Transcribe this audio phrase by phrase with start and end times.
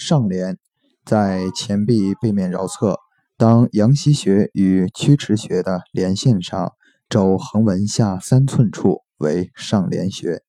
[0.00, 0.56] 上廉
[1.04, 2.98] 在前臂背面桡侧，
[3.36, 6.72] 当阳溪穴与曲池穴的连线上，
[7.06, 10.42] 肘横纹下三寸处为上廉穴。